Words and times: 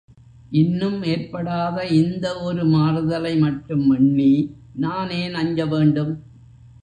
இன்னும் 0.51 1.03
ஏற்படாத 1.03 1.83
இந்த 1.91 2.39
ஒரு 2.39 2.63
மாறுதலை 2.65 3.33
மட்டும் 3.37 3.85
எண்ணி, 3.91 4.31
நான் 4.75 5.09
ஏன் 5.19 5.33
அஞ்ச 5.33 5.65
வேண்டும்? 5.65 6.13